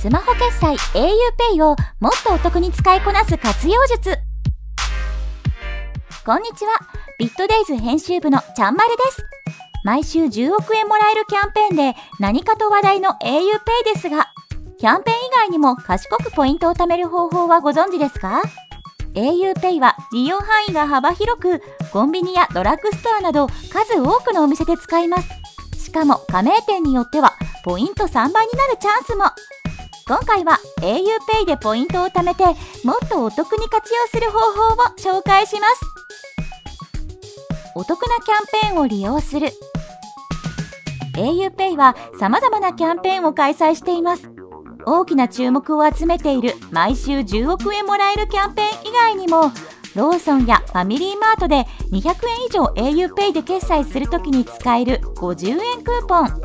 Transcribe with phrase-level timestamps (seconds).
[0.00, 4.16] スマホ決済 auPay をもっとお得に使いこなす活用術。
[6.24, 6.70] こんにちは。
[7.18, 9.26] ビットデイズ編集部のちゃんまるです。
[9.82, 14.26] 毎週10億円もらえるキャンペーンで何かと話題の auPay ですが
[14.78, 18.42] キャンペーン以外にも賢くポイントを貯める方法はご存知ですか
[19.14, 21.60] ？auPay は利用範囲が幅広く
[21.92, 25.28] コンビニやドラッグストアなど数多くのお店で使います。
[25.76, 27.32] しかも加盟店によっては
[27.64, 29.24] ポイント3倍になるチャンスも。
[30.08, 32.42] 今回は auPay でポイントを貯めて
[32.82, 35.82] もっとお得に活用する方法を紹介します。
[37.74, 39.50] お得なキャンペーンを利用する。
[41.12, 44.30] auPay は様々なキャンペーンを開催しています。
[44.86, 49.52] 大きな注目を集めている毎週10億円もらえるキャンペーン以外にも
[49.94, 56.40] ローソンやファミリーマートで200円以上 auPay で決済するときに使える50円クーポン。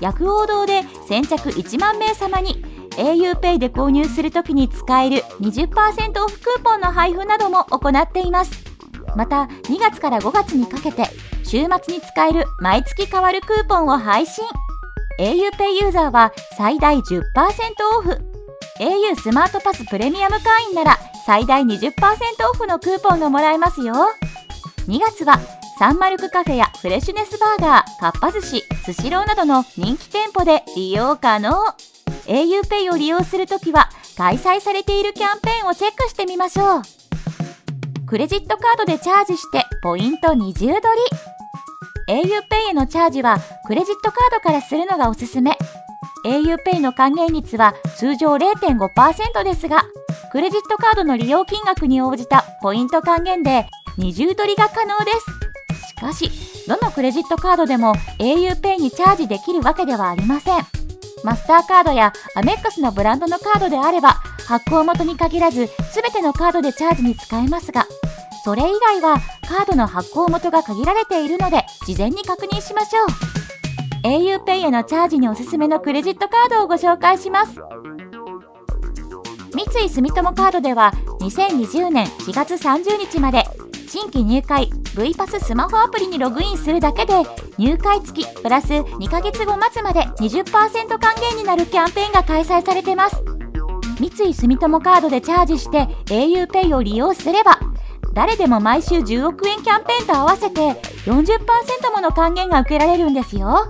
[0.00, 8.64] 薬王堂で先着1万名様に auPay で購入するときに使える20%オフクーポンの配布なども行っています。
[9.14, 11.04] また2月から5月にかけて
[11.44, 14.44] 週末に使える毎月変わるクーポンを配信。
[15.18, 17.22] auPay ユーザーは最大10%
[17.98, 18.10] オフ。
[18.78, 21.92] au スマートパスプレミアム会員なら最大20%
[22.50, 23.94] オフのクーポンがもらえますよ。
[24.86, 25.40] 2月は
[25.78, 31.52] サンマルクカフェやフレッシュネスバーガーかっぱ寿司スシローなどの人気店舗で利用可能。
[32.26, 36.82] auPay を利用するときは開催されているキャンペーンをチェックしてみましょう。
[38.06, 40.80] クレジットカードでチャージしてポイント二重取り。
[42.08, 45.58] auPay へのチャージはクレジットカードからするのがおすすめ。
[46.24, 49.84] auPay の還元率は通常0.5%ですが
[50.32, 53.66] クレジットカードの利用金額に応じたポイント還元で
[53.96, 55.86] 二重取りが可能です。
[55.88, 56.30] しかし
[56.68, 60.75] どのクレジットカードでも auPay にチャージできるわけではありません。
[61.26, 64.10] マスターカードやアメックスのブランドのカードであれば
[64.46, 67.84] 発行元に限らず全てのカードでチャージに使えますが
[68.44, 73.06] それ以外はカードの発行元が限られているので事前に確認しましょう。
[74.06, 77.56] auPay へのチャージにおすすめのクレジットカードをご紹介します。
[79.52, 83.42] 三井住友カードでは2020年4月30日まで
[83.96, 87.14] 新規入会 V パススマホアプリにログインするだけで
[87.56, 93.16] 入会付きプラス2ヶ月後末まで20%還元になるキャンペーンが開催されてます。
[93.98, 97.58] 三井住友カードでチャージして auPay を利用すれば
[98.12, 100.60] 誰でも毎週10億円キャンペーンと合わせて
[101.06, 103.64] 40%もの還元が受けられるんですよ。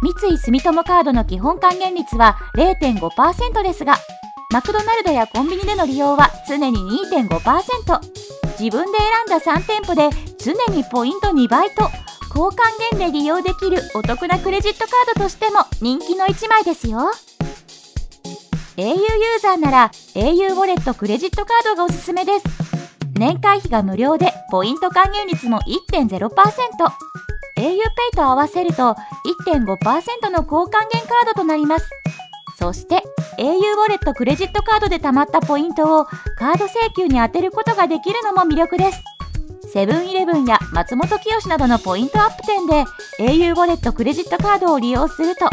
[0.00, 3.96] 三井住友カードの基本還元率は0.5%ですが
[4.52, 8.19] マクドナルドやコンビニでの利用は常に2.5%
[8.60, 11.88] 自分で選んだ3店舗で常にポイント2倍と
[12.30, 17.10] 高還元で利用できるお得なクレジットカードとしても人気の1枚ですよ。
[18.76, 18.98] au ユー
[19.40, 22.44] ザーなら au ウォレットクレジットカードがおすすめです。
[23.14, 25.60] 年会費が無料でポイント還元率も
[25.92, 26.28] 1.0%au
[27.56, 28.94] Pay と合わせると
[29.46, 31.99] 1.5%の高還元カードとなります。
[32.60, 32.96] そして
[33.38, 39.02] au ウォレットクレジットカードで貯まったポイントをカード請求に充てることができるのも魅力です。
[39.72, 42.84] セブンイレブンや松本清などのポイントアップ店で
[43.18, 45.48] au ウォレットクレジットカードを利用すると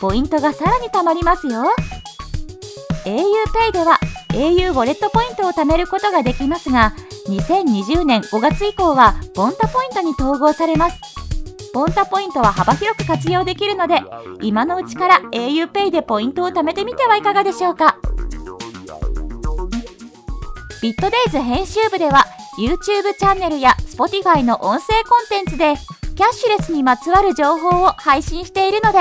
[0.00, 1.64] ポイントがさらに貯まりますよ。
[3.06, 3.98] auPay では
[4.28, 6.94] au ウォレットポイントを貯めることができますが
[7.28, 11.21] 2020年5月以降はポンタポイントに統合されます。
[11.72, 14.00] ポンタポイントは幅広く活用できるので
[14.42, 17.98] 今のうちから auPay でポイントを貯めてみてはいかがでしょうか
[20.82, 22.24] ビットデイズ編集部では
[22.58, 25.74] YouTube チャンネルや Spotify の音声コンテンツで
[26.14, 28.98] キャッシュレスにまつわる情報を配信しているので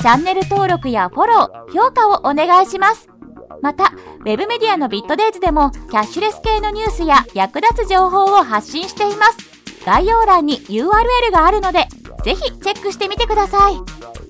[0.00, 3.08] チャンネル登録やフォロー、評価をお願いします。
[3.62, 9.38] また、ウェブメディアのビットデイズでもキャッシュレス系のニュースや役立つ情報を発信しています。
[9.84, 11.87] 概要欄に URL があるので、
[12.24, 14.27] ぜひチェックしてみてください。